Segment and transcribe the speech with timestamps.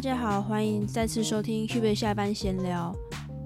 [0.00, 2.96] 大家好，欢迎再次收听 Q 贝下班闲聊。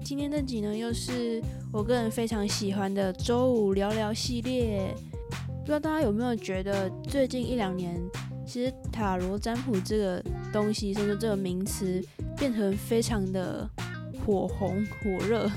[0.05, 4.95] 今天这集呢，又是我个人非常喜欢的周五聊聊系列。
[5.59, 8.01] 不知道大家有没有觉得，最近一两年，
[8.47, 10.23] 其实塔罗占卜这个
[10.53, 12.01] 东西，甚至这个名词，
[12.37, 13.69] 变成非常的
[14.25, 15.51] 火红火热。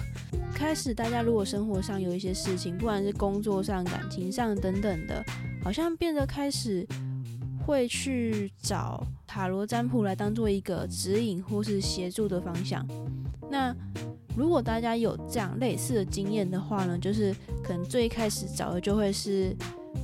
[0.53, 5.25] 开始，大家如果生活上有一些事情，不管是工作上、感情上等等的，
[5.63, 6.85] 好像变得开始
[7.69, 12.83] 会去找塔罗占卜来当做一个指引或是协助的方向。
[13.51, 13.77] 那
[14.35, 17.31] 如果大家有这样类似的经验的话呢，就是
[17.63, 19.55] 可能最开始找的就会是，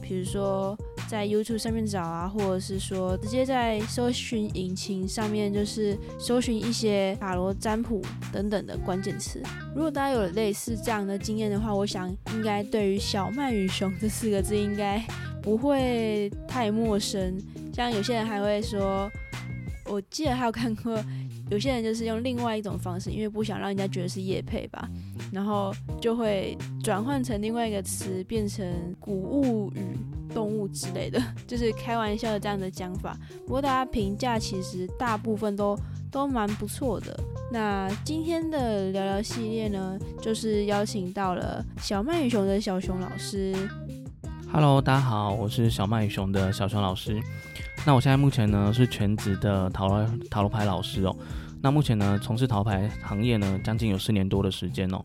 [0.03, 0.77] 比如说
[1.09, 9.43] 在 YouTube 上面找啊，或者是说直接在搜寻引擎上面就是搜寻一些塔罗占卜等等的关键词。
[9.75, 15.03] 如果大家有类似这样的经验的话，我想应该对于小麦与熊这四个字应该
[15.45, 17.39] 不会太陌生。
[17.75, 19.11] 像有些人还会说，
[19.85, 20.99] 我记得还有看过。
[21.51, 24.89] 有些人就是用另外一种方式，因为不想让人家觉得是叶配吧，
[25.31, 28.67] 然后就会转换成另外一个词，变成
[28.99, 33.15] 谷物与动物之类的， 就是开玩笑的这样的讲法。
[33.47, 35.79] 不过大家评价其实大部分都
[36.11, 37.15] 都蛮不错的。
[37.53, 43.55] 那今天的聊聊系列呢，就是邀请到了小麦与熊的小熊老师。
[44.57, 47.21] Hello，大家好，我是小麦熊的小熊老师。
[47.85, 51.17] 那我现在目前呢是全职的塔罗塔罗牌老师哦。
[51.61, 55.03] 那目前呢从事塔罗牌行业呢将近有四年多的时间哦。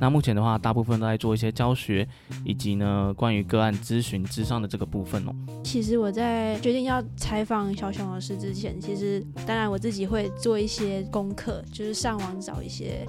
[0.00, 2.08] 那目前的话大部分都在做一些教学，
[2.44, 5.32] 以及呢关于个案咨询之上的这个部分哦。
[5.62, 13.06] 其实我在决定要采访小熊老师之前，其实当然我自己会做一些功课，就是上网找一些。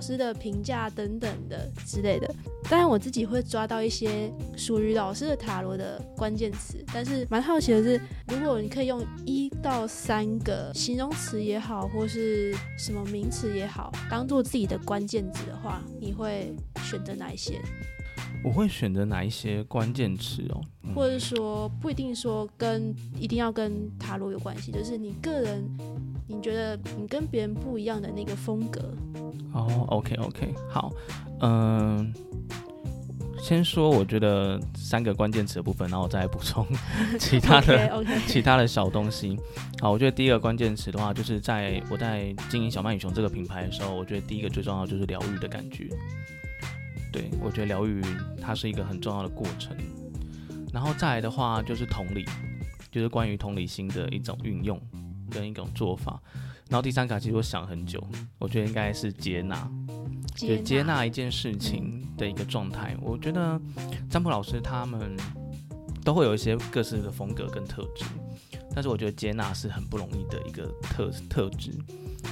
[0.00, 2.34] 老师的评价等等的之类的，
[2.70, 17.60] 当然我自己会抓到一些属于老师的塔罗的关键词，但是蛮好奇的是，如果你可以用一到三个形容词也好，或是什么名词也好，当做自己的关键词的话，你会选择哪一些？
[18.42, 20.60] 我会选择哪一些关键词哦？
[20.94, 25.62] 或者说不一定说跟一定要跟塔罗有关系，就是你个人
[26.26, 28.80] 你觉得你跟别人不一样的那个风格。
[29.52, 30.90] 哦，OK OK，好，
[31.40, 32.12] 嗯，
[33.42, 36.66] 先说我觉得三个关键词的部分，然后我再补充
[37.18, 39.38] 其 他的 其他的小东西。
[39.80, 45.88] 好，我觉得第一个关键词的话，就是在我在经营小曼与熊这个品牌的时候，我觉得第一个最重要就是疗愈的感觉。
[47.12, 48.02] 对我觉得疗愈
[48.40, 49.76] 它是一个很重要的过程。
[50.72, 52.24] 然后再来的话就是同理，
[52.90, 54.80] 就是关于同理心的一种运用
[55.30, 56.20] 跟一种做法。
[56.68, 58.00] 然后第三卡其实我想很久，
[58.38, 59.68] 我觉得应该是接纳，
[60.36, 62.96] 就接纳一件事情的一个状态。
[63.02, 63.60] 我觉得
[64.08, 65.16] 占卜老师他们
[66.04, 68.04] 都会有一些各自的风格跟特质，
[68.72, 71.72] 但是我觉得接纳是很不容易的一个特特质。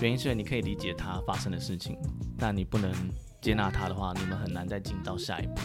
[0.01, 1.99] 原因是你可以理解它发生的事情，
[2.39, 2.93] 但你不能
[3.41, 5.61] 接纳他的话，你们很难再进到下一步，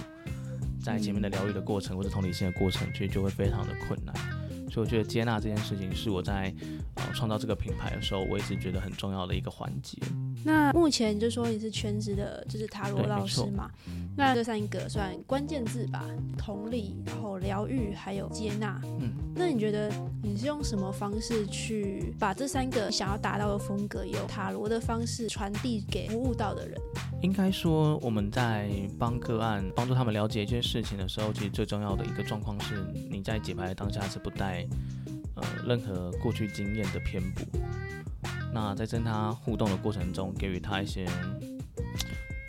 [0.84, 4.13] 在前面的疗愈的过程或者同理心的过程，其实就会非常的困难。
[4.72, 6.51] 所以我觉得接纳这件事情是我在
[6.95, 10.00] 呃创造这个品牌的时候，我一直觉得很重要的一个环节。
[10.44, 13.69] 那目前就说你是全职的，就是塔罗老师嘛？
[14.17, 16.03] 那这三个算关键字吧，
[16.38, 18.81] 同理，然后疗愈，还有接纳。
[19.00, 19.91] 嗯，那你觉得
[20.23, 26.81] 你是用什么方式去把这三个想要达到的风格，用塔罗的方式传递给服务到的人？
[27.23, 28.69] 应该说我们在
[29.00, 34.67] 帮个案帮助他们了解一件事情的时候，其实最重要的一个状况是，你在解牌当下是不带
[35.35, 37.41] 呃任何过去经验的偏补。
[38.53, 41.06] 那在跟他互动的过程中，给予他一些，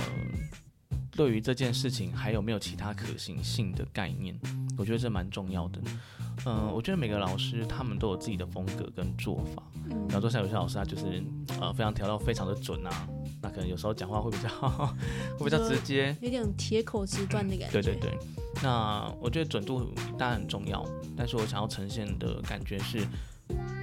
[0.01, 0.07] 嗯，
[1.13, 4.37] 对于这件事情还有没有其他可行性的概念，
[4.77, 5.81] 我觉得这蛮重要的。
[6.47, 9.63] 嗯，我觉得每个老师他们都有自己的风格跟做法。
[9.87, 11.23] 比方说像有些老师他就是
[11.61, 13.09] 呃非常调到非常的准啊，
[13.45, 14.49] 那可能有时候讲话会比较
[15.39, 17.81] 会比较直接，有点铁口直断的感觉。
[17.81, 18.19] 对对对，
[18.63, 20.83] 那我觉得准度当然很重要，
[21.15, 23.07] 但是我想要呈现的感觉是。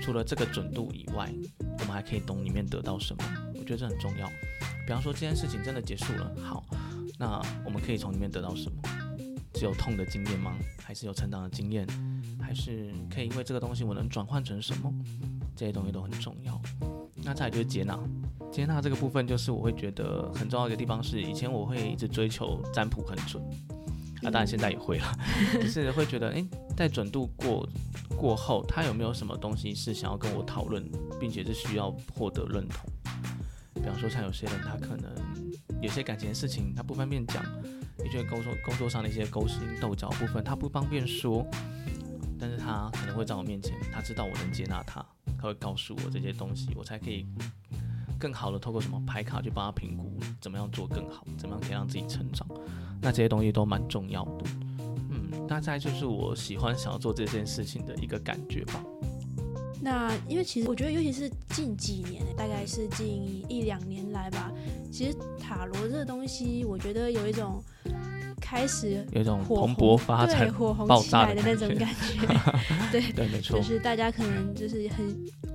[0.02, 3.24] 除了这个准度以外，我们还可以懂里面得到什么，
[3.54, 4.28] 我觉得这很重要。
[4.88, 6.66] 比方说这件事情真的结束了，好，
[7.20, 8.82] 那我们可以从里面得到什么？
[9.54, 10.58] 只有痛的经验吗？
[10.84, 11.86] 还是有成长的经验？
[12.42, 14.92] 还是可以因为这个东西我能转换成什么？
[15.56, 16.60] 这些东西都很重要。
[17.24, 18.00] 那再就是接纳，
[18.52, 23.42] 接纳这个部分就是我会觉得很重要的一个地方是，以前我会一直追求占卜很准。
[24.24, 25.18] 啊当然现在也会了，
[25.60, 26.46] 只是会觉得，哎，
[26.78, 27.68] 在准度过
[28.16, 30.88] 过后，他有没有什么东西是想要跟我讨论，
[31.20, 32.88] 并且是需要获得认同？
[33.74, 35.12] 比方说，像有些人他可能
[35.82, 37.42] 有些感情的事情，他不方便讲；，
[38.04, 41.44] 也觉得工作工作上的一些勾心斗角部分，他不方便说，
[42.40, 45.04] 但是他可能会在我面前，他知道我能接纳他，
[45.36, 47.26] 他会告诉我这些东西，我才可以
[48.22, 52.48] 更好的透过什么牌卡去帮他评估怎么样做更好，怎么样可以让自己成长。
[53.02, 54.44] 那这些东西都蛮重要的。
[55.10, 58.84] 嗯，大概就是我喜欢想要做这件事情的一个感觉吧。
[59.82, 64.52] 那因为其实我觉得，尤其是近几年，大概是近一两年来吧，
[64.92, 67.64] 其实塔罗这个东西，我觉得有一种。
[68.52, 72.28] 开始有一种蓬勃发展、火红起来的那种感觉，
[72.92, 75.06] 对 对，没错，就是大家可能就是很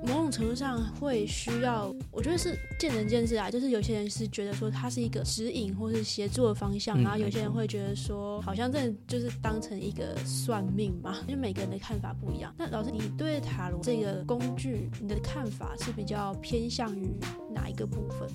[0.07, 3.51] 某种程度上会需要，我觉得是见仁见智啊。
[3.51, 12.51] 就是有些人是觉得说它是一个指引或是协助的方向，然后有些人会觉得说好像真的就是当成一个算命嘛，因为每个人的看法不一样。
[12.57, 17.11] 那老师，你对塔罗这个工具，你的看法是比较偏向于
[17.53, 18.27] 哪一个部分？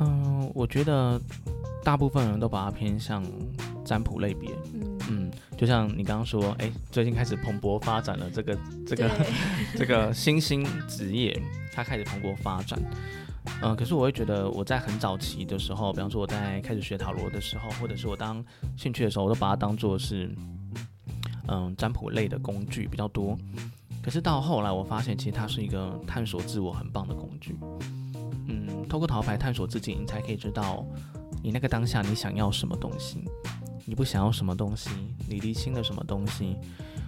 [0.00, 1.20] 嗯，我觉得。
[1.84, 3.24] 大部分人都把它偏向
[3.82, 4.50] 占卜类别，
[5.08, 9.10] 嗯，就像你刚刚说，哎，最近开始蓬勃发展了这个这个
[9.74, 11.40] 这个新兴职业，
[11.72, 12.78] 它开始蓬勃发展，
[13.62, 18.44] 嗯，可是我会觉得我在很早期的时候，比方说我在开始学塔罗的时候，或者是我当
[18.76, 20.30] 兴趣的时候，我都把它当做是
[21.46, 23.38] 嗯占卜类的工具比较多。
[24.02, 27.97] 可是到后来，我发现其实它是一个探索自我很棒的工具，嗯，
[28.88, 30.84] 透过桃牌探索自己，你才可以知道。
[31.42, 33.22] 你那个当下，你想要什么东西？
[33.84, 34.90] 你不想要什么东西？
[35.28, 36.56] 你离心了什么东西？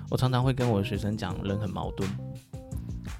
[0.08, 2.08] 我常常会跟我的学生讲，人很矛盾，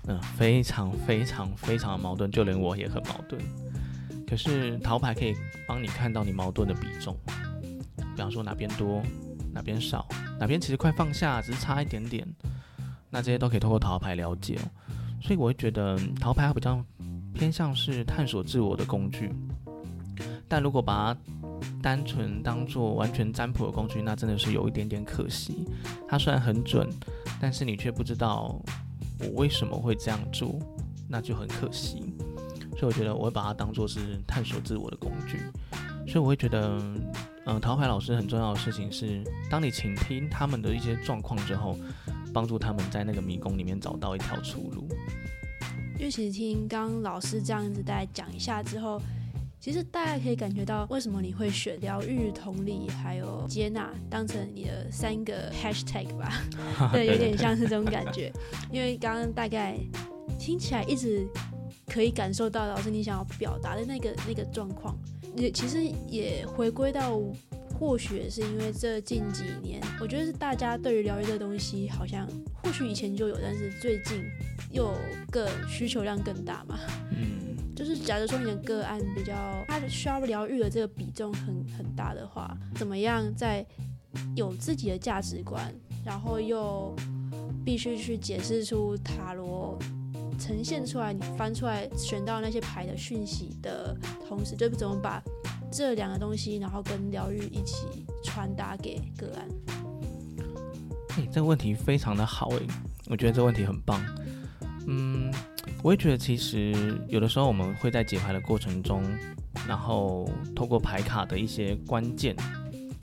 [0.07, 3.43] 嗯，非常非常非常的矛盾，就连我也很矛盾。
[4.27, 5.35] 可是桃牌可以
[5.67, 7.17] 帮你看到你矛盾的比重，
[7.97, 9.03] 比方说哪边多，
[9.53, 10.07] 哪边少，
[10.39, 12.27] 哪边其实快放下，只是差一点点。
[13.11, 14.57] 那这些都可以透过桃牌了解，
[15.21, 16.81] 所以我会觉得桃牌比较
[17.41, 19.33] 偏向是探索自我的工具。
[20.47, 21.21] 但如果把它
[21.81, 25.67] 单纯当做完全占卜的工具，那真的是有一点点可惜。
[26.07, 26.87] 它虽然很准，
[27.41, 28.61] 但是你却不知道
[29.21, 30.59] 我为什么会这样做，
[31.09, 32.13] 那就很可惜。
[32.79, 35.41] 所以我觉得我会把它当做是探索自我的工具。
[36.07, 36.79] 所以我会觉得，
[37.47, 41.75] 嗯，桃牌老师很重要的事情是，当你倾听他们的一些状况之后，
[42.35, 44.87] 帮助他们在那个迷宫里面找到一条出路。
[46.01, 49.01] 因为其实听刚老师这样子大概讲一下之后。
[49.63, 56.43] 其实大家可以感觉到，为什么你会选疗愈、同理还有接纳当成你的三个 hashtag 吧？
[56.95, 58.33] 对，有点像是这种感觉。
[58.73, 59.77] 因为刚刚大概
[60.39, 61.27] 听起来一直
[61.89, 64.97] 可以感受到老师你想要表达的那个那个状况，
[65.37, 67.21] 也其实也回归到，
[67.79, 72.27] 或许也是因为这近几年，我觉得是大家对于疗愈这东西，好像
[72.63, 74.25] 或许以前就有，但是最近
[74.71, 74.95] 又
[75.31, 76.79] 更需求量更大嘛。
[77.13, 77.39] 嗯。
[77.75, 79.35] 就是假如说你的个案比较，
[79.67, 83.65] 他需要疗愈的这个比重很很大的话，怎么样在
[84.37, 85.73] 有自己的价值观，
[86.05, 86.95] 然后又
[87.65, 89.79] 必须去解释出塔罗
[90.39, 93.97] 呈现出来，你翻出来选到那些牌的讯息的
[94.29, 95.23] 同时，就怎么把
[95.73, 99.49] 这两个东西，然后跟疗愈一起传达给个案？
[101.17, 102.61] 哎，这个问题非常的好哎，
[103.07, 103.99] 我觉得这个问题很棒，
[104.87, 105.33] 嗯。
[105.83, 109.03] 我也觉得，其实有的时候我们会在解牌的过程中，
[109.69, 112.35] 然后透过牌卡的一些关键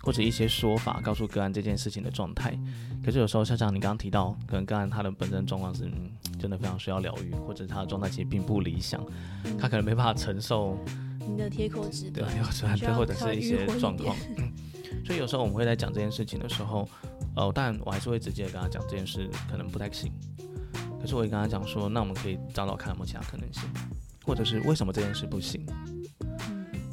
[0.02, 2.58] 或者一些说法，告诉个案这件事情的状态。
[3.04, 5.90] 可是有时候，像像你刚刚提到，可能个案他的本身状况是
[6.38, 9.04] 真的非常需要疗愈，或者他的状态其实并不理想，
[9.58, 10.78] 他可能没办法承受
[11.28, 12.24] 你的贴口纸对，
[12.94, 14.16] 或者是一些状况。
[15.06, 16.88] 所以有时候我们会在讲这件事情的时候，
[17.36, 20.12] 呃，但我还是会直接跟他讲这件事可能不太行。
[21.08, 23.64] 可是我也跟他讲说，那我们可以找找看有没有其他可能性，
[24.26, 25.66] 或者是为什么这件事不行？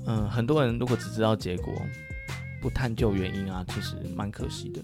[0.06, 1.74] 嗯，很多人如果只知道结果，
[2.62, 4.80] 不探究原因啊，其实蛮可惜的。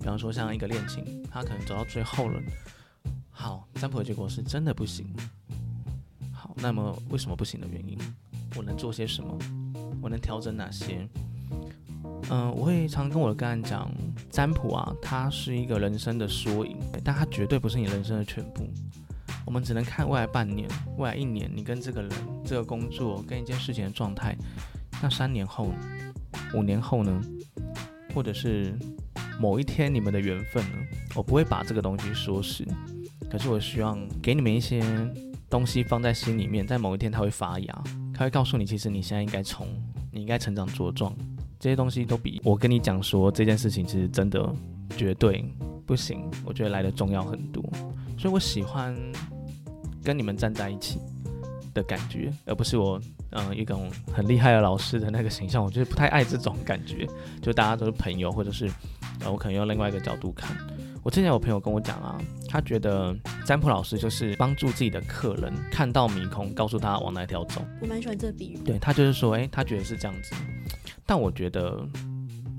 [0.00, 2.42] 比方说像一个恋情，他可能走到最后了，
[3.30, 5.06] 好，占卜的结果是真的不行。
[6.32, 7.96] 好，那么为什么不行的原因？
[8.56, 9.38] 我能做些什么？
[10.02, 11.08] 我能调整哪些？
[12.30, 13.90] 嗯，我会常跟我的个案讲，
[14.30, 18.66] 占卜啊，它是一个人生的缩影，但它绝对不是你人生的全部。
[19.44, 20.66] 我们只能看未来半年、
[20.96, 22.10] 未来一年，你跟这个人、
[22.44, 24.34] 这个工作、跟一件事情的状态。
[25.02, 25.70] 那三年后、
[26.54, 27.20] 五年后呢？
[28.14, 28.72] 或者是
[29.38, 30.78] 某一天你们的缘分呢？
[31.14, 32.64] 我不会把这个东西说死，
[33.30, 34.82] 可是我希望给你们一些
[35.50, 39.66] 东西放在心里面，在某一天它会发芽，它会告诉你，其实你现在应该冲，
[40.10, 41.14] 你应该成长茁壮。
[41.64, 44.54] 这些东西都比我跟你讲说这件事情其实真的
[44.98, 45.42] 绝对
[45.86, 47.64] 不行，我觉得来的重要很多，
[48.18, 48.94] 所以我喜欢
[50.02, 51.00] 跟你们站在一起
[51.72, 57.08] 的感觉，而不是我嗯一种很厉害的老师的那个形象，我觉得不太爱这种感觉，
[57.40, 58.70] 就大家都是朋友，或者是
[59.20, 60.54] 呃我可能用另外一个角度看，
[61.04, 62.18] 我之前有朋友跟我讲啊，
[62.48, 67.62] 他觉得占卜老师就是帮助自己的客人看到迷宫，告诉他往哪条走。
[67.82, 68.56] 我蛮喜欢这个比喻。
[68.64, 70.34] 对他就是说，哎，他觉得是这样子。
[71.04, 71.86] 但我觉得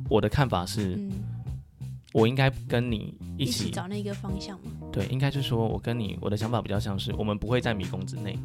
[0.08, 0.96] 我的看法是，
[2.14, 4.70] 我应该跟你一起找那个方向吗？
[4.92, 8.38] 对，应该是说我跟你，我的想法比较像是，我们不会在迷宫之内，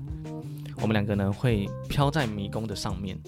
[0.80, 3.18] 我们两个呢会飘在迷宫的上面。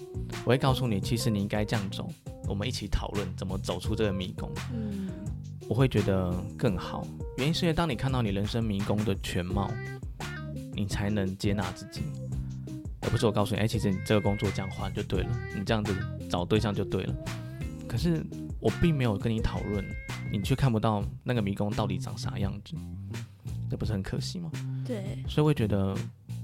[0.47, 2.09] 我会告诉你，其实你应该这样走，
[2.49, 4.51] 我们一起讨论怎么走出这个迷宫。
[4.73, 5.02] 嗯。
[5.73, 7.03] 我会觉得更好，
[7.39, 9.73] 原因是因为当你看到你人生迷宫的全貌，
[10.75, 12.03] 你才能接纳自己，
[13.01, 15.97] 而不是我告诉你，哎，其实你这个工作这样换就对了，你这样子
[16.29, 17.15] 找对象就对了。
[17.89, 18.23] 可是
[18.61, 19.83] 我并没有跟你讨论，
[20.31, 22.77] 你却看不到那个迷宫到底长啥样子，
[23.71, 24.53] 这不是很可惜吗？
[24.87, 25.97] 对，所以我会觉得，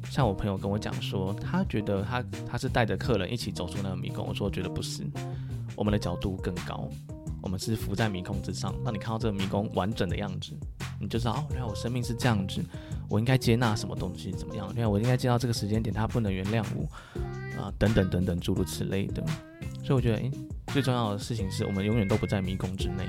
[0.08, 5.02] 像我朋友跟我讲说，他觉得他他是带着客人一起走出那个迷宫，我说我觉得不是，
[5.76, 6.88] 我们的角度更高。
[7.40, 10.52] 我们是浮在迷宫之上，当你看到这个迷宫完整的样子，
[11.00, 12.62] 你就知道哦，原来我生命是这样子，
[13.09, 14.66] 我应该接纳什么东西，怎么样？
[14.75, 16.85] 原来我应该接到这个时间点，他不能原谅我
[17.61, 19.25] 啊，等等等等，诸如此类的。
[19.85, 20.30] 所以我觉得，诶，
[20.73, 23.09] 最重要的事情是我们永远都不在迷宫之内，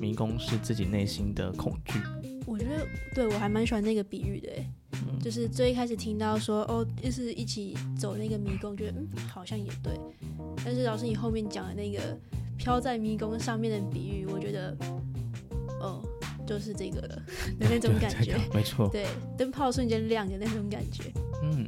[0.00, 2.00] 迷宫是自己内心的恐惧。
[2.46, 4.70] 我觉得，对我还蛮喜欢那个比喻的，诶，
[5.20, 9.92] 就是最一开始听到说哦，就是一起走那个迷宫，觉得嗯，好像也对。
[10.64, 12.16] 但是老师你后面讲的那个。
[12.56, 14.76] 飘在迷宫上面的比喻，我觉得，
[15.80, 16.02] 哦，
[16.46, 17.16] 就是这个了
[17.58, 19.06] 的那种感觉，没错，对，
[19.36, 21.04] 灯泡瞬间亮的那种感觉。
[21.42, 21.66] 嗯，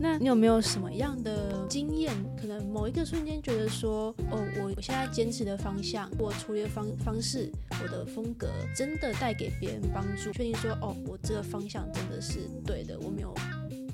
[0.00, 2.12] 那你有没有什么样的经验？
[2.40, 7.50] 可能某一个瞬间觉得说，哦，我现在坚持的方向，我处理的方方式，
[7.82, 13.32] 我的风格，真的带给别人帮助，确定说，哦，我这个方向真的是对的，我没有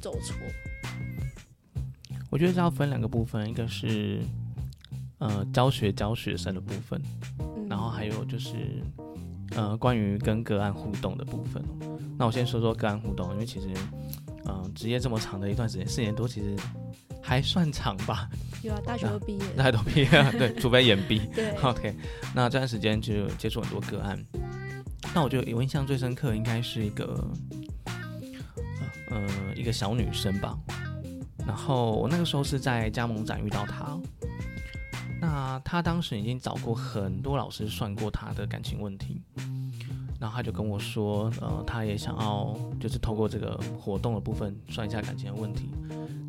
[0.01, 0.37] 走错。
[2.31, 4.21] 我觉得这要分两个部分，一个是。
[5.19, 7.01] 呃，教学教学生的部分，
[7.69, 8.83] 然后还有就是，
[9.57, 11.63] 呃，关于跟个案互动的部分。
[12.17, 13.69] 那我先说说个案互动，因为其实，
[14.47, 16.57] 嗯，职业这么长的一段时间，四年多，其实
[17.23, 18.29] 还算长吧。
[18.63, 20.09] 有啊，大学都毕业，大学都毕业，
[20.39, 21.21] 对， 除非延毕。
[21.35, 21.97] 对，OK。
[22.35, 24.19] 那这段时间就接触很多个案，
[25.15, 27.29] 那我觉得我印象最深刻，应该是一个，
[29.11, 30.57] 呃，一个小女生吧。
[31.47, 33.99] 然后我那个时候是在加盟展遇到她。
[35.21, 39.21] 那他当时已经找过很多老师算过他的感情问题，
[40.21, 45.71] 然后他就跟我说，呃，他也想要就是透过这个活动的部分算一下感情的问题。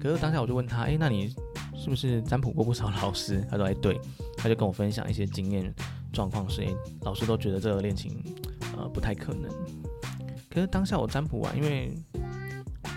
[0.01, 1.33] 可是当下我就问他，哎，那你
[1.75, 3.45] 是不是占卜过不少老师？
[3.51, 3.99] 他说，哎，对。
[4.41, 5.69] 他就跟我分享一些经验
[6.13, 8.23] 状况，是，哎，老师都觉得这个恋情，
[8.77, 9.51] 呃，不太可能。
[10.49, 11.93] 可是当下我占卜完，因为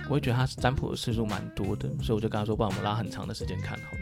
[0.08, 3.98] 我也觉得他占卜的次数蛮多的，所以我就跟他说，不然我们拉很长的时间看好了。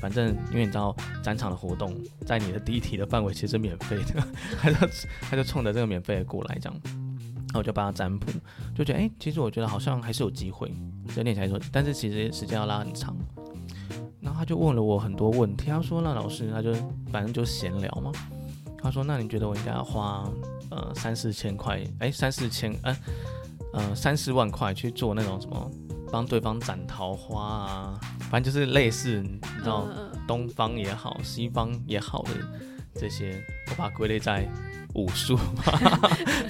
[0.00, 1.94] 反正因为你知道展场的活动，
[2.26, 4.22] 在你的第一题的范围其实免费的，
[4.60, 4.76] 他 就
[5.22, 6.80] 他就冲着这个免费的过来这样，
[7.52, 8.30] 那我就帮他占卜，
[8.74, 10.72] 就觉得哎，其实我觉得好像还是有机会，
[11.14, 13.16] 就念起来说，但是其实时间要拉很长。
[14.20, 16.74] 然后他就问了我很多问题，他说那老师他就
[17.10, 18.12] 反正就闲聊嘛，
[18.82, 20.28] 他说那你觉得我应该要花
[20.70, 22.96] 呃三四千块，哎三四千，呃
[23.72, 25.70] 呃三四万块去做那种什么？
[26.10, 28.00] 帮对方斩桃花啊，
[28.30, 29.86] 反正就是类似，你知道，
[30.26, 32.30] 东方也好，西方也好的
[32.94, 34.48] 这些，我把它归类在
[34.94, 35.36] 武术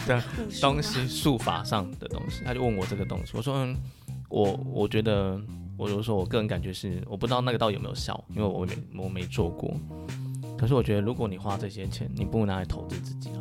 [0.07, 0.23] 的
[0.61, 2.43] 东西， 术法上的东西。
[2.45, 3.77] 他就问我这个东西，我说，嗯，
[4.29, 5.41] 我我觉得，
[5.77, 9.75] 我就说我个人感觉是，我不知道那个到底有没有效，因为我没我没做过。
[10.57, 13.39] 可是我觉得，如果你花这些钱，你不如拿来投资自己啊。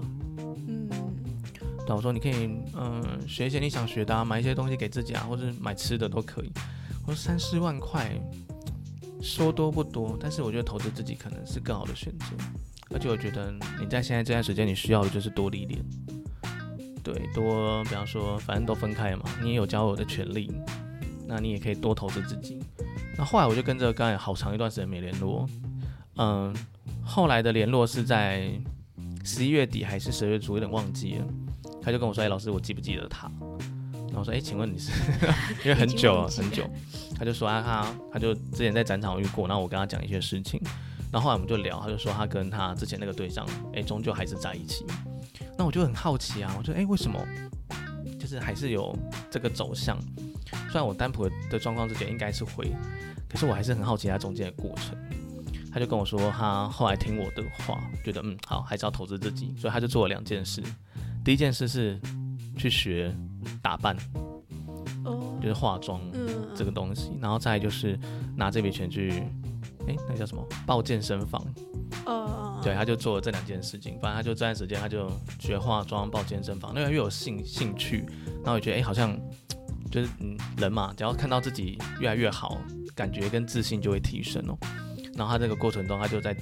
[1.96, 6.52] 我说你可以，嗯，学一些你想学的，啊，买一些东西给自己啊，或者买吃的都可以。
[7.06, 8.12] 我说三四万块，
[9.22, 12.26] 说多不多，但是我觉得投资自己可能是更好的选择。
[12.90, 15.84] 而且我觉得你在现在这段时间，你需要的就是多历练。
[17.04, 20.52] 对，多，比方说，反正都分开嘛，你也有交友的权利，
[21.26, 22.60] 那你也可以多投资自己。
[23.18, 25.48] 那后来我就跟这个刚才好长一段时间没联络，
[26.18, 26.54] 嗯，
[27.04, 28.52] 后来的联络是在
[29.24, 31.26] 十一月底还是十二月初，有点忘记了。
[31.88, 33.32] 他就跟我说：“哎，老师，我记不记得他？”
[34.12, 34.92] 然后我说：“哎，请问你是？
[35.64, 36.70] 因为 很久了，很久。”
[37.18, 40.60] 他就说：“啊，他他就之前在展场遇过，然后我跟他讲一些事情，
[41.14, 44.86] 然后后来我们就聊，他就说他跟他之前那个对象，哎，终究还是在一起。
[45.58, 47.26] 那我就很好奇啊，我说：哎，为什么？
[48.20, 48.94] 就是还是有
[49.32, 49.98] 这个走向？
[50.70, 52.70] 虽然我单普的状况之前应该是会，
[53.30, 54.94] 可是我还是很好奇他中间的过程。
[55.72, 60.62] 他就跟我说，他后来听我的话，觉得嗯好，还是要投资自己，所以他就做了两件事。”
[61.28, 62.00] 第一件事是
[62.58, 63.14] 去学
[63.62, 63.94] 打扮，
[65.04, 66.00] 哦，就是化妆
[66.56, 68.00] 这个东西，然后再就是
[68.34, 69.12] 拿这笔钱去，
[69.90, 70.42] 哎，那叫什么？
[70.66, 71.46] 报健身房。
[72.06, 74.00] 哦对，他就做了这两件事情。
[74.00, 78.06] 反正他就这段时间，他就学化妆、报健身房，越来越有兴兴趣。
[78.38, 79.20] 然后我觉得，哎，好像
[79.92, 82.58] 就是嗯，人嘛，只要看到自己越来越好，
[82.96, 84.58] 感觉跟自信就会提升哦。
[85.14, 86.34] 然后他这个过程中，他就在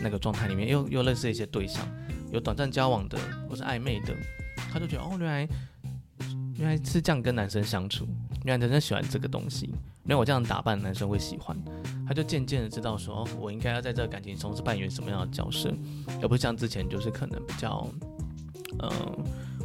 [0.00, 1.86] 那个状态里面，又又认识一些对象，
[2.32, 3.18] 有短暂交往的，
[3.48, 4.14] 或是暧昧的，
[4.72, 5.48] 他就觉得，哦，原来
[6.58, 8.06] 原来是这样跟男生相处，
[8.44, 9.70] 原来男生喜欢这个东西。
[10.04, 11.56] 原来我这样打扮，男生会喜欢。
[12.06, 15.72] 他就渐渐的知道说，我应该要在这个感情中是扮演什么样的角色，
[16.22, 17.86] 而不是像之前就是可能比较，
[18.78, 18.90] 呃，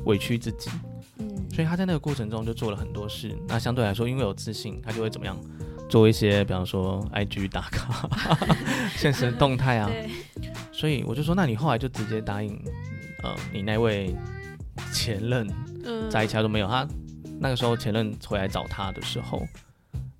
[0.06, 0.72] 委屈自己。
[1.20, 1.30] 嗯。
[1.54, 3.38] 所以他在那个过程中就做了很多事。
[3.48, 5.38] 那相对来说，因为有自信，他就会怎么样
[5.88, 8.10] 做一些，比方说 IG 打卡、
[8.98, 9.92] 现实动态啊。
[10.82, 12.60] 所以我就说，那你后来就直接答应，
[13.22, 14.16] 呃，你那位
[14.92, 15.48] 前任
[16.10, 16.68] 在一起都没有。
[16.68, 16.88] 他
[17.40, 19.46] 那个时候前任回来找他的时候。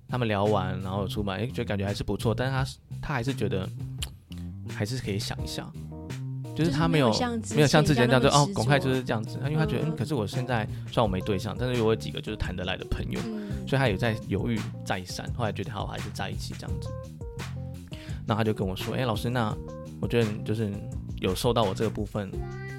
[0.08, 3.66] 他们聊完，然后出门，哎，就感觉还是不错，但是他他还是觉得
[4.68, 5.66] 还是可以想一下，
[6.54, 7.10] 就是他没有
[7.56, 13.18] 没有像之前这样子哦，公开就是这样子，他因为他觉得，嗯，可是我现在虽然我没对象，但是有几个就是谈得来的朋友，
[13.66, 16.90] 所以他有在犹豫再三，后来觉得好还是在一起这样子，
[18.26, 19.56] 那他就跟我说，哎，老师，那
[20.02, 20.70] 我觉得就是
[21.16, 22.30] 有受到我这个部分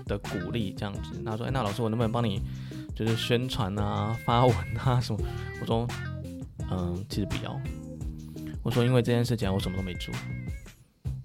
[0.06, 2.40] 的鼓励这样子，他说，哎，那老师我能不能帮你
[2.94, 5.20] 就是宣传啊、发文啊什么？
[5.60, 5.88] 我说。
[6.72, 7.60] 嗯，其实不要。
[8.64, 10.14] 我说，因为这件事情我什么都没做。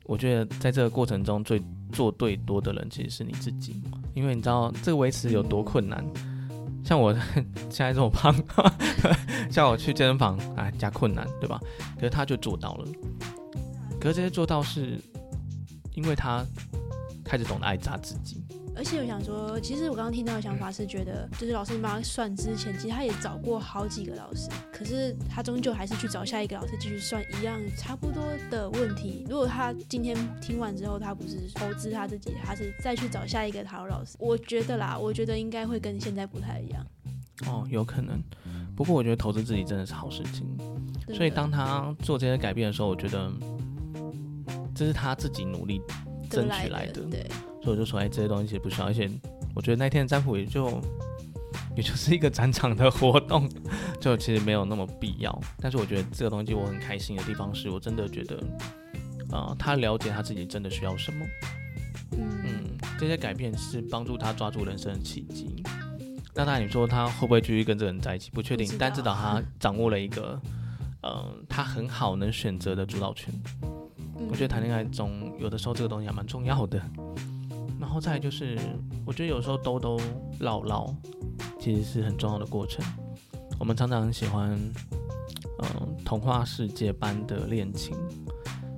[0.05, 1.63] 我觉得在这个过程中，最
[1.93, 3.81] 做对多的人其实是你自己，
[4.15, 6.05] 因为你知道这个维持有多困难。
[6.85, 7.15] 像我
[7.71, 8.35] 现在这么胖，
[9.51, 11.59] 像我去健身房啊，加困难，对吧？
[11.95, 12.87] 可是他就做到了。
[14.01, 14.99] 可是这些做到是
[15.99, 16.47] 因为他
[17.25, 18.41] 开始懂得爱扎自己。
[18.77, 29.27] 而且我想说，其实我刚刚听到的想法是觉得，就是老师帮他算之前，其实他也找过好几个老师，可是他终究还是去找下一个老师继续算一样差不多的问题。
[29.29, 36.87] 如果他今天听完之后，他不是投资他自己，他是再去找下一个塔罗老师，我觉得啦，我觉得应该会跟现在不太一样。
[37.47, 38.23] 哦，有可能。
[38.77, 40.47] 不过我觉得投资自己真的是好事情。
[41.13, 43.29] 所以当他做这些改变的时候，我觉得
[44.79, 45.83] 这是他自己努力
[46.31, 47.03] 争取来的。
[47.11, 47.27] 对。
[47.61, 49.11] 所以我就说，哎，这些东西不需要，而且
[49.55, 50.81] 我觉得那天的占卜也就
[51.77, 53.51] 也就是一个展场的活动，
[54.01, 55.37] 就其实没有那么必要。
[55.61, 58.41] 但是我觉得这个东西我很开心的地方是，我真的觉得，
[59.33, 61.27] 啊，他了解他自己真的需要什么，
[62.13, 65.63] 嗯，这些改变是帮助他抓住人生的契机。
[66.35, 70.41] 那当然，你说他会不会继续跟这个人在一起，不确定，但至少他掌握了一个，
[71.03, 73.35] 呃，他很好能选择的主导权。
[74.29, 76.81] 我觉得谈恋爱中有的时候这个东西还蛮重要的。
[77.81, 78.59] 然后再就是，
[79.07, 79.99] 我觉得有时候兜兜
[80.39, 80.95] 绕绕，
[81.61, 82.85] 其实是很重要的过程。
[83.59, 84.51] 我们常常很喜欢，
[85.61, 87.97] 嗯，童话世界般的恋情。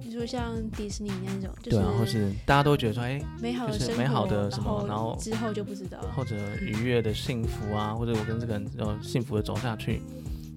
[0.03, 10.03] 你说像迪士尼那种，对啊，或是大家都觉得说，哎，美好的生活，美好的什么，然后之后就不知道，或者愉悦的幸福啊，或者我跟这个人要幸福的走下去。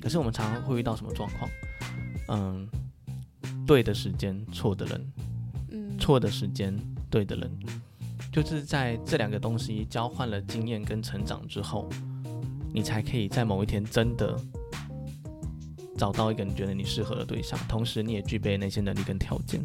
[0.01, 1.49] 可是我们常常会遇到什么状况？
[2.27, 2.67] 嗯，
[3.65, 5.13] 对的时间，错的人，
[5.71, 6.77] 嗯，错的时间，
[7.09, 7.51] 对的人。
[8.31, 11.87] 就是在这两个东西交换了经验跟成长之后，
[12.73, 14.35] 你才可以在某一天真的
[15.95, 19.63] 找到一个你觉得你适合的对象，同时你也具备那些能力跟条件。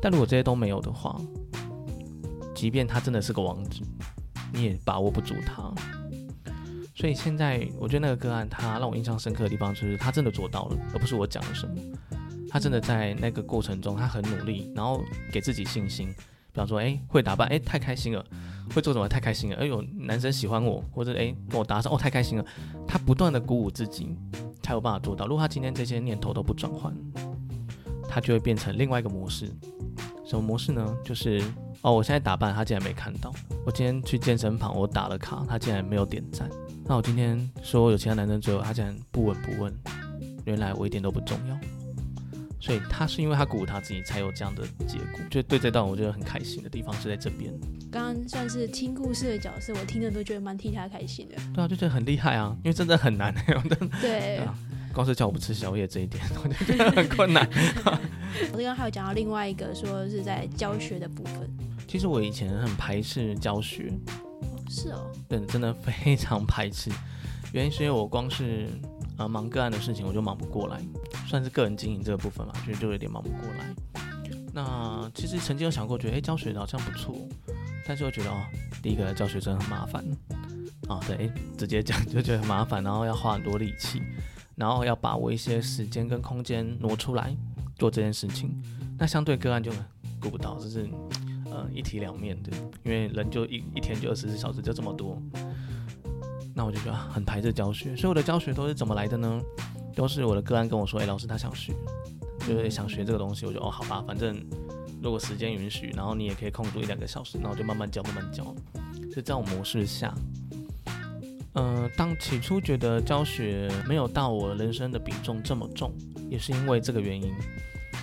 [0.00, 1.20] 但如果这些都没有的话，
[2.54, 3.82] 即便他真的是个王子，
[4.54, 5.70] 你也把握不住他。
[6.94, 11.74] 所以现在我觉得那个个案，他让我印象深刻的地方就是他真的做到了，而不是我讲了什么。
[12.48, 16.08] 他真的在那个过程中，他很努力，然后给自己信心。
[16.50, 18.24] 比方说，哎，会打扮，哎，太开心了；
[18.74, 19.56] 会做什么，太开心了。
[19.56, 22.44] 哎呦，男生喜欢我，或者哎，我搭讪，哦，太开心了。
[22.86, 24.16] 他不断的鼓舞自己，
[24.62, 25.26] 才有办法做到。
[25.26, 26.92] 如果他今天这些念头都不转换，
[28.08, 29.48] 他就会变成另外一个模式。
[30.24, 30.96] 什么模式呢？
[31.04, 31.40] 就是
[31.82, 33.30] 哦，我现在打扮，他竟然没看到；
[33.64, 36.50] 我今天去健身房，我打了卡，他竟然没有点赞。
[36.86, 39.72] 那我今天说有其他男生追我，他竟然不闻不问。
[40.44, 41.58] 原来我一点都不重要。
[42.60, 45.20] 所以他是因为他鼓舞他自己，才有这样的结果。
[45.30, 47.52] 就对这段我觉得很开心的地方是在这边。
[47.90, 51.36] 刚刚算是听故事的角色，我听着都觉得蛮替他开心的。
[51.54, 53.34] 对啊，就觉得很厉害啊，因为真的很难。
[54.02, 54.40] 对，
[54.92, 57.48] 光是叫我不吃宵夜这一点，我就 觉得很困难。
[58.52, 61.48] 我刚刚还有讲到另外一个，说是在教学的部分。
[61.86, 63.92] 其实我以前很排斥教学。
[64.68, 65.10] 是哦。
[65.28, 66.90] 对，真的非常排斥。
[67.52, 68.66] 原因是因为我光是。
[69.18, 70.80] 啊，忙个案的事情我就忙不过来，
[71.26, 73.74] 算是个人经营这个部分嘛，所以就有点忙不过来。
[74.54, 77.14] 那其实曾经有想过，觉得哎，教学好像不错，
[77.86, 78.40] 但是又觉得哦，
[78.82, 80.04] 第一个教学真的很麻烦
[80.88, 84.00] 啊，对，直接讲就觉得很麻烦，然后要花很多力气，
[84.56, 87.36] 然后要把握一些时间跟空间挪出来
[87.76, 88.50] 做这件事情，
[88.98, 89.70] 那相对个案就
[90.20, 90.88] 顾不到，就是
[91.50, 92.50] 呃呃一体两面的，
[92.84, 95.20] 因为人就一一天就二十四小时就这么多，
[96.58, 99.40] 那我就觉得很排斥教学，所以我的教学都是怎么来的呢？
[99.94, 101.72] 都是我的个案跟我说，哎，老师他想学，
[102.40, 104.36] 就是想学这个东西，我就哦好吧，反正
[105.00, 108.52] 如果时间允许，然后你也可以空出一两个小时，那我就慢慢教慢慢教，
[109.04, 110.12] 是这种模式下。
[111.54, 115.92] 嗯，当起初觉得教学没有到我人生的比重这么重，
[116.28, 117.32] 也是因为这个原因。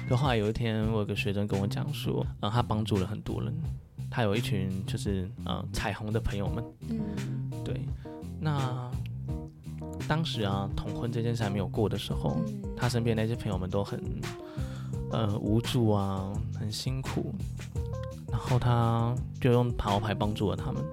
[0.08, 3.54] 可后来有一天，我有个学生跟我讲说，嗯，他帮助了很多人，
[4.10, 6.64] 他有一群就是嗯彩虹的朋友们。
[6.88, 7.82] 嗯，对。
[8.46, 8.92] 那
[10.08, 12.38] 当时啊，同婚这件事还没有过的时候，
[12.78, 14.00] 他身边那些朋友们都很
[15.12, 17.34] 呃无助啊，很辛苦。
[18.30, 20.84] 然后他就用塔罗牌帮助了他们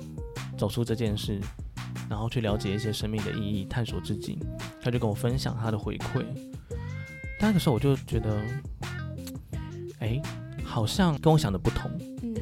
[0.57, 1.39] 走出这件事。
[2.09, 4.39] 然后去了解一些生命的意义，探索自己。
[4.81, 6.25] 他就跟我分享他的回馈。
[7.39, 8.43] 那个时候我就觉得，
[9.99, 10.21] 哎，
[10.65, 11.91] 好像跟我想的不同。
[12.23, 12.35] 嗯。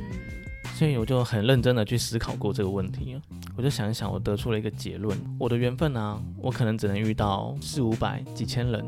[0.75, 3.20] 所以我就很认真的去思考过这个问题。
[3.61, 8.83] 我就想一想，我得出了一个结论：我的缘分呢，我可能只能遇到四五百、几千人。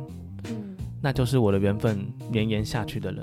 [0.45, 0.75] 嗯。
[0.99, 3.23] 那就是我的缘分绵延下去的人。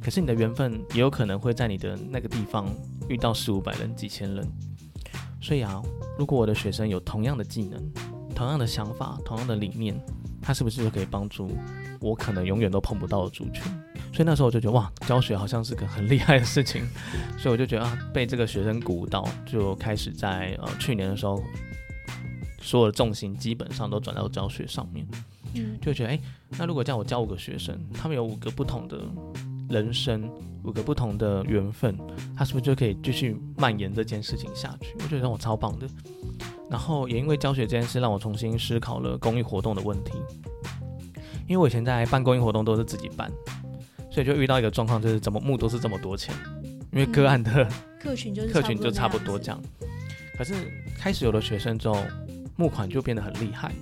[0.00, 2.72] 可是你的缘分也有可能会在你的那个地方
[3.08, 4.46] 遇到四五百人、几千人。
[5.42, 5.82] 所以啊，
[6.16, 7.82] 如果我的学生有同样的技能、
[8.32, 10.00] 同样的想法、同样的理念，
[10.40, 11.50] 他是不是就可以帮助
[12.00, 13.64] 我可能永远都碰不到的族群？
[14.14, 16.88] 所以那时候我就觉得哇，教学好像是个很厉害的事情。
[17.36, 21.42] 所以我就觉得啊，被这个学生鼓舞到，就开始在呃去年的时候，
[22.62, 25.04] 所有的重心基本上都转到教学上面。
[25.54, 28.98] 嗯，就觉得哎，那如果叫我教五个学生，他们有五个不同的。
[29.70, 30.30] 人生
[30.62, 31.96] 五个不同的缘分，
[32.36, 34.94] 他是不是就可以继续蔓延这件事情下去？
[35.02, 35.88] 我觉得我超棒的。
[36.70, 40.12] 然后也因为教学这件事，让我重新思考了公益活动的问题。
[41.48, 43.32] 因为我以前在办公益活动都是自己办，
[44.14, 46.32] 所以就遇到一个状况，就是怎么募都是这么多钱，
[46.92, 49.60] 因为个案的客群就客群就差不多这样。
[50.38, 50.54] 可是
[50.96, 52.00] 开始有了学生之后，
[52.54, 53.72] 募款就变得很厉害，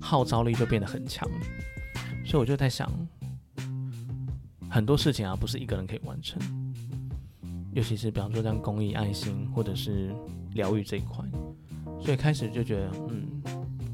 [0.00, 1.28] 号召力就变得很强，
[2.24, 2.90] 所以我就在想。
[4.70, 6.40] 很多事情啊，不是一个人可以完成，
[7.74, 10.10] 尤其是比方说像公益、爱心或者是
[10.54, 11.22] 疗愈这一块，
[12.00, 13.42] 所以开始就觉得，嗯，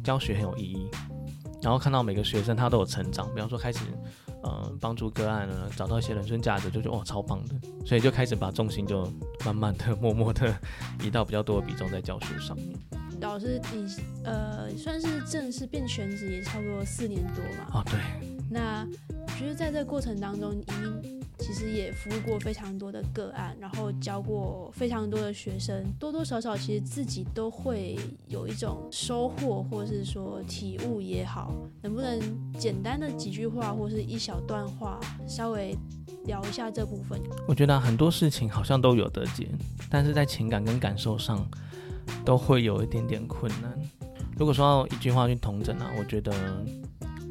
[0.05, 0.89] 教学很有意义。
[1.61, 3.81] 然后看到每个学生他都有成长，比方说开始，
[4.49, 7.55] 呃，帮助个案呢找到一些人生价值，就觉得哇，超棒的。
[7.85, 9.07] 所以就开始把重心就
[9.45, 10.55] 慢慢的、默默的
[11.03, 12.67] 移到比较多的比重在教书上面。
[13.21, 13.87] 老师，你
[14.25, 17.81] 呃，算是正式变全职也差不多四年多嘛？
[17.81, 18.01] 哦，对。
[18.51, 18.87] 那
[19.39, 27.97] 觉得在这个过程当中，您其实也服务过非常多的个案，然后教过非常多的学生，多多少少其实自己都会
[28.27, 32.21] 有一种收获，或是说体悟也好，能不能
[32.59, 34.99] 简单的几句话或是一小段话，
[35.29, 35.73] 稍微
[36.25, 37.21] 聊一下这部分？
[37.47, 39.49] 我觉得很多事情好像都有得解，
[39.89, 41.49] 但是在情感跟感受上
[42.25, 43.73] 都会有一点点困难。
[44.37, 46.33] 如果说要一句话去同整啊，我觉得。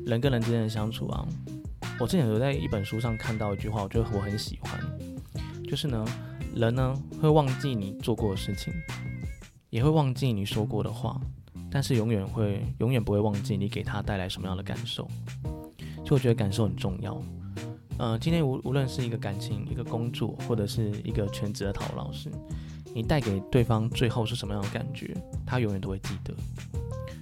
[0.06, 1.28] 人跟人之间的相处啊，
[2.00, 4.80] 我之前有在一本书上看到一句话，我觉得我很喜欢，
[5.68, 6.06] 就是呢，
[6.56, 8.72] 人呢会忘记你做过的事情，
[9.72, 11.20] 也会忘记你说过的话，
[11.72, 15.08] 但是永远会永远不会忘记你给他带来什么样的感受。
[16.06, 17.20] 所以我觉得感受很重要。
[17.98, 22.30] 嗯，今天无无论是一个感情、一个工作，或者是一个全职的陶老师，
[22.94, 25.16] 你带给对方最后是什么样的感觉，
[25.48, 26.34] 他永远都会记得。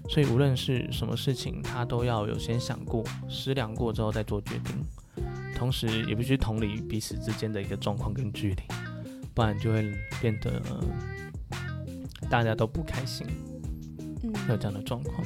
[0.07, 8.63] 所以无论是什么事情，他都要有先想过、思量过之后再做决定，同时也必须同理彼此之间的一个状况跟距离，
[9.33, 10.61] 不然就会变得
[12.29, 13.25] 大家都不开心，
[14.47, 15.25] 有这样的状况。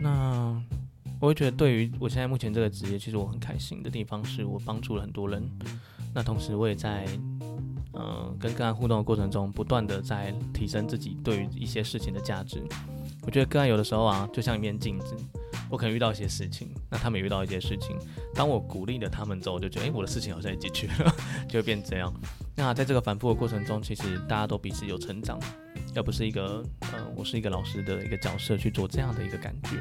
[0.00, 0.60] 那
[1.20, 5.42] 我会觉得，对于我现在目前这个职业，其实我很开心的地方是我帮助了很多人，
[6.14, 7.06] 那同时我也在
[7.92, 12.62] 嗯跟个案互动的过程中，不断的在提升自己对于一些事情的价值。
[13.28, 15.14] 我觉得个案有的时候啊，就像一面镜子，
[15.68, 17.94] 我可能遇到一些事情，那他们也遇到一些事情。
[18.34, 21.14] 当我鼓励了他们之后，我就觉得，哎，我的事情好像也解决了，
[21.46, 22.10] 就会变这样。
[22.56, 25.38] 那在这个反复的过程中，其实大家都彼此有成长，
[25.92, 29.78] 要不是一个，呃，我是一个老师的一个角色去做这样的一个感觉。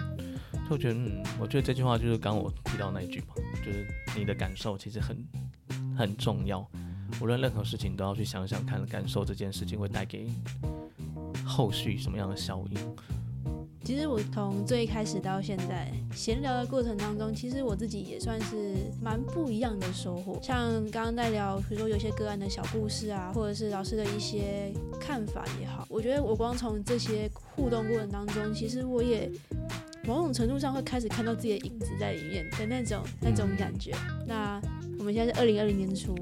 [0.67, 3.27] 所以我觉得，嗯，我觉得这句话就是刚我提到那一句嘛，
[3.65, 5.25] 就是你的感受其实很
[5.97, 6.69] 很重要。
[7.21, 10.27] 无论任何事情，都要去想想看，感受这件事情会带给
[11.45, 12.95] 后续什么样的效应。
[13.87, 20.37] 其实我从最开始到现在闲聊的过程当中，其实我自己也算是蛮不一样的收获。
[20.43, 29.31] 像刚刚在聊，比如说有些个案的小故事啊，或者是老师的一些看法也好，我觉得我光从这些互动过程当中，其实我也
[30.03, 33.95] 某种程度上会开始看到自己的影子在里面的那种那种感觉。
[34.27, 34.61] 那
[34.99, 36.13] 我们现在是二零二零年初，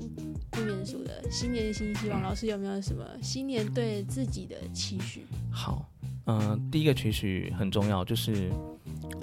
[0.51, 5.25] 不免俗的新年新希望，老师有没有什么新年对自己的期许？
[5.51, 5.89] 好，
[6.27, 8.49] 嗯，第一个期许很重要，就是，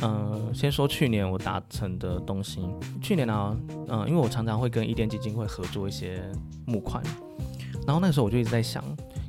[0.03, 2.61] 嗯，先说去年我达成的东西。
[3.01, 3.57] 去年呢，
[3.89, 6.23] 嗯，因为我常常会跟伊甸基金会合作一些
[6.65, 7.03] 募款，
[7.87, 8.85] 然后那时候我就一直在想，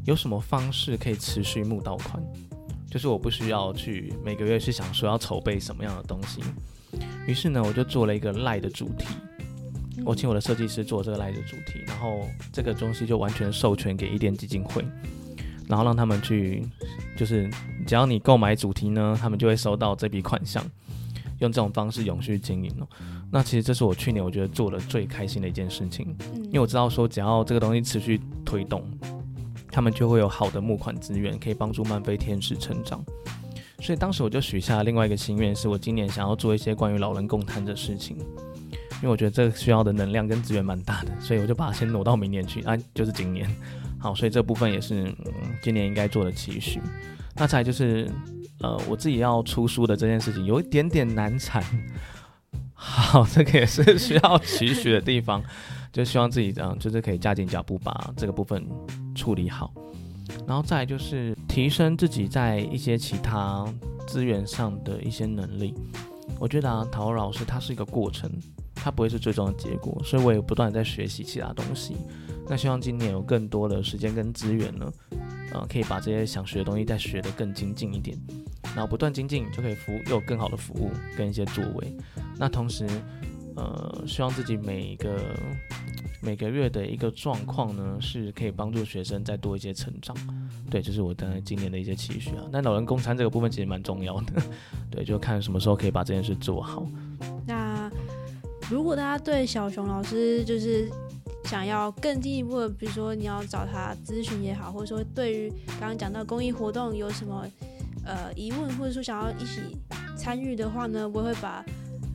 [0.05, 2.23] 有什么方式可以持续募到款，
[2.89, 6.41] 就是我不需要去每个月去想说要筹备什么样的东西。
[7.25, 9.07] 于是呢，我就做了一个赖的主题。
[10.05, 14.83] 我请我的设计师做这个赖的主题，然后这个东西就完全授权给一甸基金会，
[15.67, 16.65] 然后让他们去，
[17.17, 17.49] 就是
[17.86, 20.63] 只要你购买主题呢，他们就会收到这笔款项，
[21.39, 22.88] 用这种方式永续经营哦。
[23.32, 28.84] 那其实这是我去年我觉得做的最开心的一件事情，因为我知道说只要这个东西持续推动，
[29.71, 33.04] 他们就会有好的募款资源，可以帮助漫飞天使成长。
[33.80, 38.17] 所以当时我就许下另外一个心愿，是我今年想要做一些关于老人共谈的事情。
[39.02, 43.54] 因为我觉得这需要的能量跟资源蛮大的，所以我就把它先挪到明年去啊，就是今年。
[44.03, 45.15] 好，所以这部分也是
[45.61, 46.81] 今年应该做的期许。
[47.37, 48.11] 那再就是，
[48.59, 51.63] 呃，我自己要出书的这件事情有一点点难产。
[52.73, 55.41] 好，这个也是需要期许的地方，
[55.93, 58.67] 就希望自己嗯，就是可以加紧脚步把这个部分
[59.15, 59.73] 处理好。
[60.45, 63.65] 然后再就是提升自己在一些其他
[64.05, 65.73] 资源上的一些能力。
[66.41, 68.29] 我觉得啊，陶老师他是一个过程。
[68.83, 71.95] 它不会是最终的结果，所以我也不断在学习其他东西。
[72.49, 74.91] 那希望今年有更多的时间跟资源呢，
[75.53, 78.19] 呃，可以把这些想学的东西再学得更精进一点。
[78.75, 81.95] 然后不断精进，就可以服又有更好的服务跟一些作为。
[82.37, 82.85] 那同时，
[83.55, 85.17] 呃，希望自己每一个
[86.21, 90.13] 每个月的一个状况呢，是可以帮助学生再多一些成长。
[90.69, 92.43] 对，这是我在今年的一些期许啊。
[92.51, 94.41] 那老人公餐这个部分其实蛮重要的，
[94.91, 96.85] 对，就看什么时候可以把这件事做好。
[98.73, 100.89] 如果大家对小熊老师就是
[101.45, 107.45] 想要更进一步的，比如说你要找他咨询也好，或者说对于刚刚讲到公益活动有什么
[108.03, 109.77] 呃疑问，或者说想要一起
[110.17, 111.63] 参与的话呢，我会把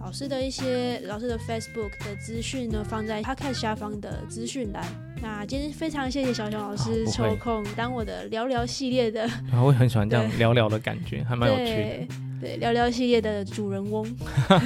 [0.00, 4.84] 老师的一些老师的 Facebook 的资讯呢放在他看下方的资讯栏。
[5.22, 9.30] 那今天非常谢谢小熊老师抽空当我的聊聊系列的，
[9.64, 12.27] 我也很喜欢这样聊聊的感觉，还蛮有趣的。
[12.40, 14.06] 对，聊聊系列的主人翁。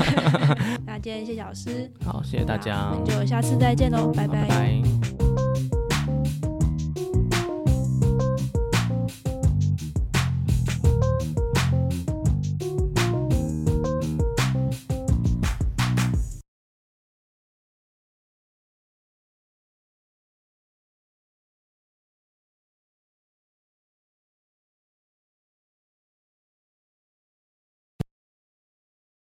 [0.87, 4.83] 那今天谢谢老师，好，谢谢大家，我们就下次再见喽，拜拜。